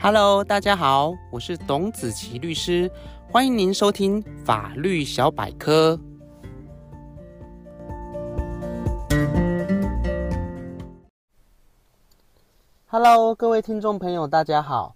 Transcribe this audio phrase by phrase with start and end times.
[0.00, 2.88] Hello，大家好，我是董子琪律师，
[3.32, 5.98] 欢迎您收听法律小百科。
[12.86, 14.94] Hello，各位听众朋友，大家好。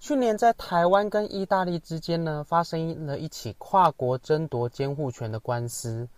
[0.00, 6.08] 去年在台湾跟意大利之间呢，发生了一起跨国争夺监护权的官司。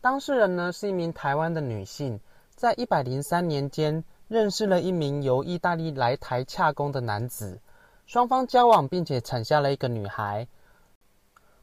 [0.00, 2.18] 当事人呢是一名台湾的女性，
[2.54, 7.60] 在一百零三年间认识了一名由意大利来台洽公的男子。
[8.06, 10.46] 双方交往，并且产下了一个女孩。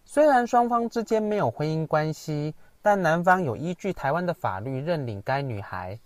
[0.03, 5.99] 虽然双方之间没有婚姻关系，但男方有依据台湾的法律认领该女孩。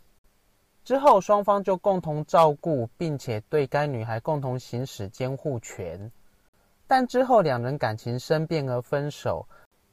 [0.83, 6.11] 之后，双方就共同照顾，并且对该女孩共同行使监护权。
[6.85, 9.47] 但之后两人感情生变而分手。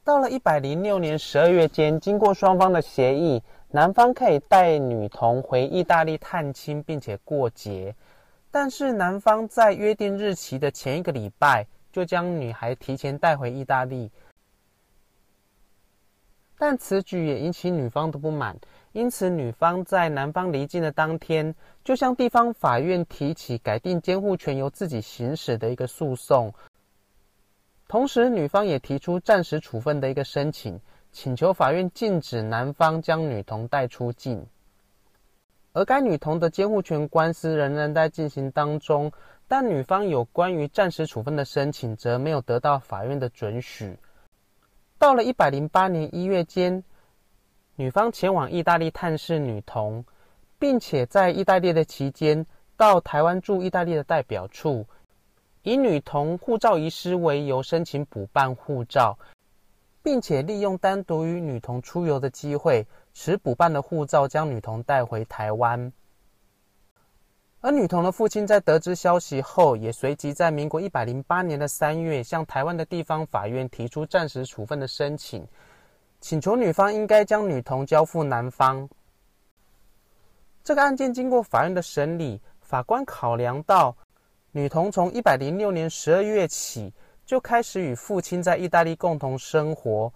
[0.04, 7.94] 到了一百零六年十二月间，经过双方的协议，男方可以带女童回意大利探亲，并且过节。
[8.52, 14.10] 但是男方在约定日期的前一个礼拜就将女孩提前带回意大利，
[16.58, 18.54] 但此举也引起女方的不满，
[18.92, 26.52] 因此女方在男方离境的当天就向地方法院提起改定监护权由自己行使的一个诉讼，
[27.88, 30.78] 同时女方也提出暂时处分的一个申请，
[31.10, 34.46] 请求法院禁止男方将女童带出境。
[35.74, 39.10] 而该女童的监护权官司仍然在进行当中，
[39.48, 43.98] 但女方有关于暂时处分的申请则没有得到法院的准许。
[44.98, 46.84] 到了一百零八年一月间，
[47.74, 50.04] 女方前往意大利探视女童，
[50.58, 52.44] 并且在意大利的期间
[52.76, 54.86] 到台湾驻意大利的代表处，
[55.62, 59.18] 以女童护照遗失为由申请补办护照，
[60.02, 62.86] 并且利用单独与女童出游的机会。
[63.14, 65.92] 持补办的护照将女童带回台湾，
[67.60, 75.46] 而女童的父亲在得知消息后，也随即在民国一百零八年的三月，向台湾的地方法院提出暂时处分的申请，
[76.20, 78.88] 请求女方应该将女童交付男方。
[80.64, 83.94] 这个案件经过法院的审理，法官考量到
[84.52, 86.92] 女童从一百零六年十二月起
[87.26, 90.12] 就开始与父亲在意大利共同生活。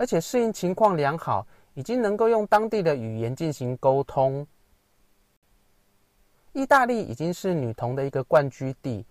[0.00, 4.46] 而且适应情况良好，已经能够用当地的语言进行沟通。
[6.54, 9.04] 意大利已经是女童的一个惯居地，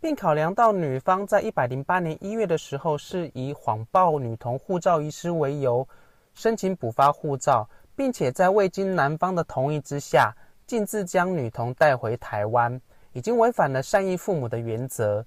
[0.00, 5.84] 并考量到女方在一百零八年一月的时候是以谎报女童护照遗失为由
[6.32, 10.32] 申请补发护照，并且在未经男方的同意之下
[10.64, 12.80] 径自将女童带回台湾，
[13.14, 15.26] 已经违反了善意父母的原则。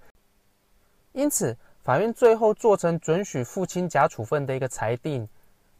[1.12, 5.26] 因此，法院最后做成准许父亲假处分的一个裁定，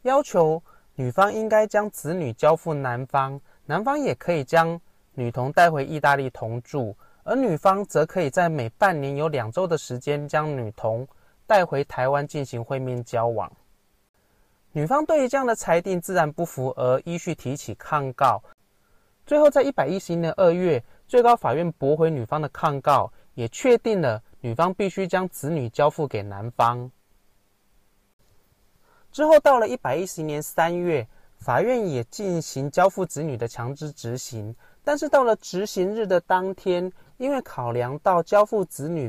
[0.04, 0.62] 要求
[0.94, 4.80] 女方应该将子女交付男方，男方也可以将
[5.12, 11.06] 女童带回意大利同住，而女方则可以在每半年有两周的时间将女童
[11.46, 13.52] 带回台湾进行会面交往。
[14.72, 18.42] 女方对于这样的裁定自然不服，而依序提起抗告。
[19.26, 24.20] 最后，在一百一十年二月，最高法院驳回女方的抗告，也确定了。
[24.40, 26.90] 女方必须将子女交付给男方。
[29.12, 31.06] 之后到了一百一十年三月，
[31.38, 34.52] 法院也进行交付子女的强制执行。
[34.82, 39.08] 但是到了执行日的当天，因为考量到交付子女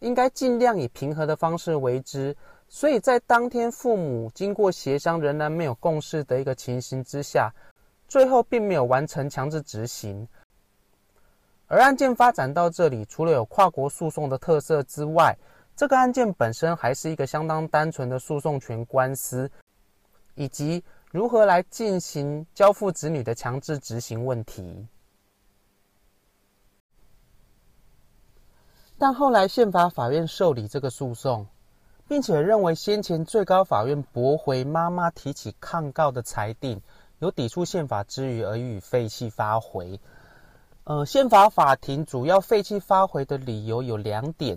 [0.00, 2.36] 应该尽量以平和的方式为之，
[2.68, 7.50] 所以在当天父母经过协商仍然没有共识的一个情形之下，
[8.06, 10.28] 最后并没有完成强制执行。
[11.68, 15.36] 而案件发展到这里，除了有跨国诉讼的特色之外，
[15.74, 19.50] 这个案件本身还是一个相当单纯的诉讼权官司，
[20.34, 24.86] 以及如何来进行交付子女的强制执行问题。
[28.96, 31.46] 但后来宪法法院受理这个诉讼，
[32.08, 36.80] 并且认为先前最高法院驳回妈妈提起抗告的裁定
[37.18, 40.00] 有抵触宪法之余，而予以废弃发回。
[40.86, 44.56] 呃，宪法法庭主要废弃发回的理由有两点。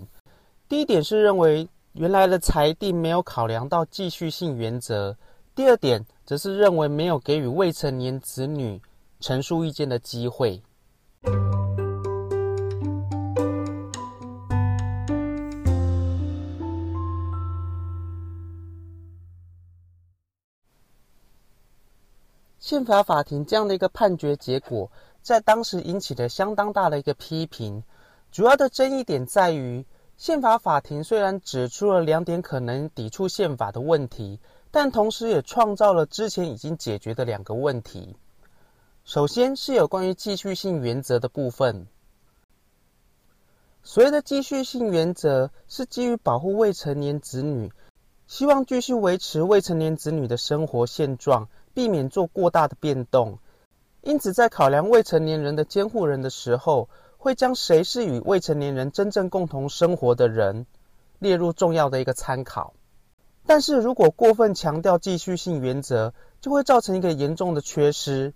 [0.68, 5.12] 第一点是认为原来的裁定没有考量到继续性原则；
[5.56, 8.80] 第二点则是认为没有给予未成年子女
[9.18, 10.62] 陈述意见的机会。
[22.60, 24.88] 宪法法庭这样的一个判决结果，
[25.22, 27.84] 在当时引起了相当大的一个批评，
[28.32, 29.84] 主要的争议点在于，
[30.16, 34.40] 宪法法庭虽然指出了两点可能抵触宪法的问题，
[34.70, 38.16] 但同时也创造了之前已经解决的两个问题。
[39.04, 41.86] 首先是有关于继续性原则的部分，
[43.82, 47.72] 所谓的继续性原则是基于保护未成年子女，
[48.26, 53.38] 希望继续维持未成年子女的生活现状，避免做过大的变动。
[54.02, 56.88] 因此，在考量未成年人的监护人的时候，
[57.18, 60.66] 会将谁是与未成年人真正共同生活的人
[61.18, 62.72] 列入重要的一个参考。
[63.46, 68.32] 但是如果过分强调继续性原则，就会造成一个严重的缺失。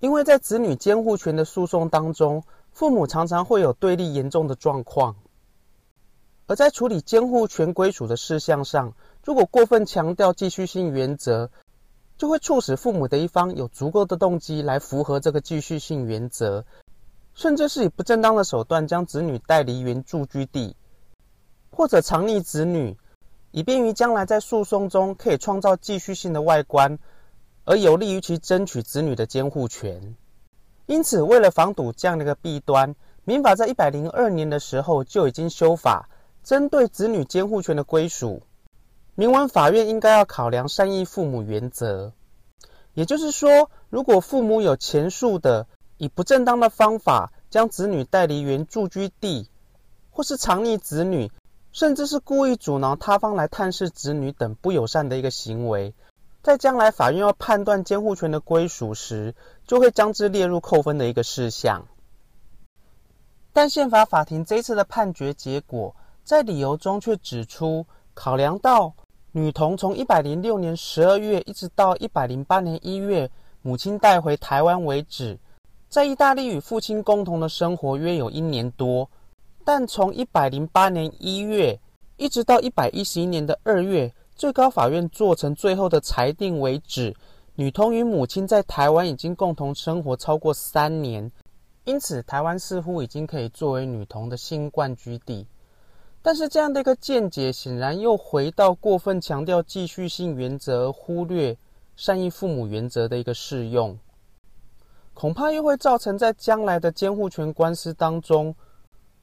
[0.00, 5.16] 因为在子女监护权的诉讼当中，父母常常会有对立严重的状况，
[6.46, 8.94] 而在处理监护权归属的事项上，
[9.24, 11.50] 如果过分强调继续性原则，
[12.16, 16.64] 就会促使父母的一方有足够的动机来符合这个继续性原则，
[17.34, 20.76] 甚至是以不正当的手段将子女带离原住居地，
[21.70, 22.96] 或者藏匿子女，
[23.50, 26.98] 以便于将来在诉讼中可以创造继续性的外观。
[27.66, 30.16] 而有利于其争取子女的监护权。
[30.84, 32.94] 因此，为了防堵这样的一个弊端，
[33.24, 36.10] 民法在一百零二年的时候就已经修法，
[36.42, 38.42] 针对子女监护权的归属，
[39.16, 42.12] 明文法院应该要考量善意父母原则。
[42.94, 45.66] 也就是说，如果父母有前述的
[45.96, 49.48] 以不正当的方法将子女带离原住居地，
[50.10, 51.30] 或是藏匿子女，
[51.72, 55.94] 甚至是故意阻挠他方来探视子女等不友善的一个行为。
[56.42, 59.34] 在将来法院要判断监护权的归属时，
[59.66, 61.86] 就会将之列入扣分的一个事项。
[63.52, 65.94] 但宪法法庭这次的判决结果，
[66.24, 68.94] 在理由中却指出，考量到
[69.36, 73.28] 女童从一百零六年十二月一直到一百零八年一月，
[73.62, 75.36] 母亲带回台湾为止，
[75.88, 79.10] 在意大利与父亲共同的生活约有一年多，
[79.64, 81.76] 但从一百零八年一月
[82.16, 84.14] 一直到一百一十一年的二月。
[84.36, 87.12] 最高法院做成最后的裁定为止，
[87.56, 91.28] 女童与母亲在台湾已经共同生活超过三年，
[91.84, 95.44] 因此台湾似乎已经可以作为女童的新惯居地。
[96.26, 101.54] 但是这样的一个见解，显然又回到过分强调继续性原则，忽略
[101.96, 103.98] 善意父母原则的一个适用，
[105.12, 108.56] 恐怕又会造成在将来的监护权官司当中，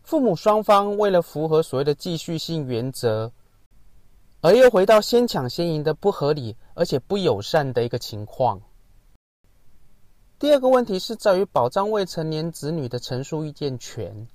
[0.03, 3.31] 父母双方为了符合所谓的继续性原则。
[4.41, 8.61] 而又回到先抢先赢的不合理而且不友善的一个情况。
[10.37, 14.27] 第二个问题是在于保障未成年子女的陈述意见权。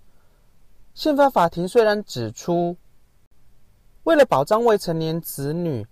[0.96, 2.74] 宪法法庭虽然指出，
[4.04, 5.86] 为了保障未成年子女，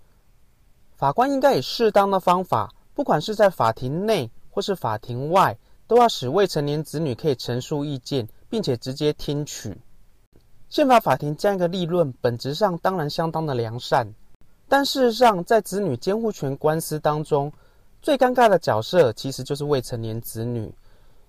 [0.96, 9.76] 法官应该以适当的方法，不管是在法庭内或是法庭外，都要使未成年子女可以陈述意见，并且直接听取。
[10.70, 14.10] 宪法法庭这样一个立论，本质上当然相当的良善，
[14.70, 17.52] 但事实上，在子女监护权官司当中，
[18.00, 20.74] 最尴尬的角色其实就是未成年子女，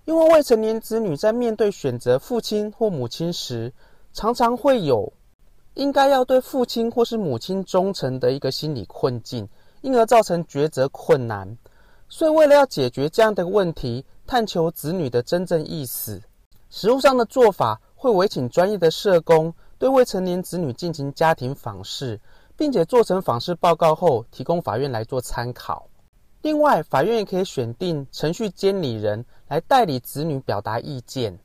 [0.06, 3.72] 因为未成年子女在面对选择父亲或母亲时，
[4.12, 5.12] 常常会有
[5.74, 9.48] 应该要对父亲或是母亲忠诚的一个心理困境，
[9.82, 11.58] 因而造成抉择困难。
[12.08, 16.22] 所以，为了要解决这样的问题，探求子女的真正意思，
[16.70, 17.80] 实务上的做法。
[17.98, 22.20] 会委请专业的社工对未成年子女进行家庭访视，
[22.56, 25.88] 并且做成访视报告后提供法院来做参考。
[26.42, 31.38] 另外，法院也可以选定程序监理人来代理子女表达意见。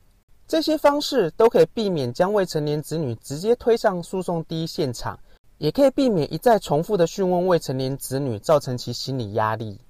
[0.46, 5.18] 这些方式都可以避免将未成年子女直接推上诉讼第一现场，
[5.58, 9.80] 也可以避免一再重复的讯问未成年子女，造成其心理压力。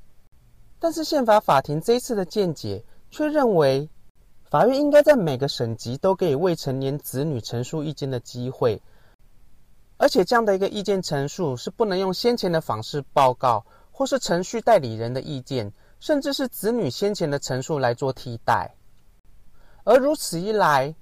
[0.79, 3.89] 但是，宪法法庭这一次的见解却认为。
[4.51, 8.79] 法院应该在每个省级都给未成年子女陈述意见的机会，
[9.97, 18.75] 而且这样的一个意见陈述是不能用先前的访视报告或是程序代理人的意见，甚至是子女先前的陈述来做替代。
[19.85, 20.93] 而如此一来，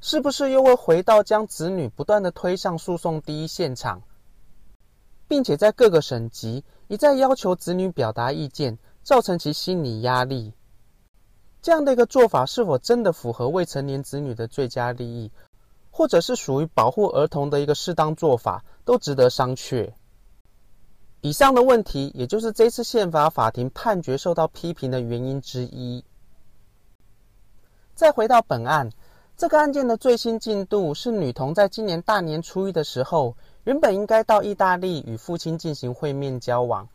[0.00, 4.00] 是不是又会回到将子女不断的推上诉讼第一现场，
[5.26, 10.52] 并且在各个省级一再要求子女表达意见，造成其心理压力？
[11.60, 15.32] 这样的一个做法是否真的符合未成年子女的最佳利益，
[15.90, 19.92] 或者是属于保护儿童的一个适当做法，都值得商榷。
[21.24, 26.04] 以上的问题，也就是这次宪法法庭判决受到批评的原因之一。
[27.94, 28.90] 再回到本案，
[29.34, 36.86] 这个案件的最新进度是，女童在今年大年初一的时候，原本应该到意大利与父亲进行会面交往。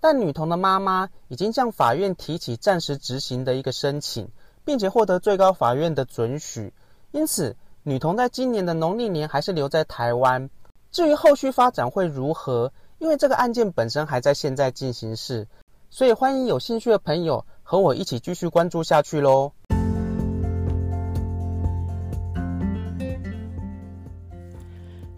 [0.00, 4.26] 但女童的妈妈已经向法院提起暂时执行的一个申请，
[4.64, 6.72] 并且获得最高法院的准许，
[7.12, 10.48] 因此女童在今年的农历年还是留在台湾。
[10.90, 15.46] 至于后续发展会如何，因为这个案件本身还在现在进行式，
[15.90, 19.52] 所以欢迎有兴趣的朋友和我一起继续关注下去喽。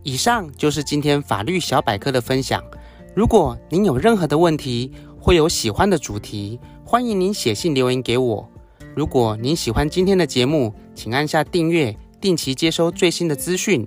[0.02, 2.62] 以上就是今天法律小百科的分享。
[3.14, 8.49] 如果您有任何的问题，或有喜欢的主题，欢迎您写信留言给我。
[8.95, 13.87] 如果您喜欢今天的节目，请按下订阅，定期接收最新的资讯。